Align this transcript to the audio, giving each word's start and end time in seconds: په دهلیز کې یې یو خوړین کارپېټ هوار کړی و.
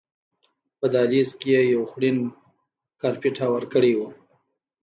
په 0.79 0.85
دهلیز 0.93 1.29
کې 1.39 1.47
یې 1.53 1.61
یو 1.73 1.83
خوړین 1.91 2.17
کارپېټ 3.01 3.35
هوار 3.43 3.63
کړی 3.73 3.93
و. 3.95 3.99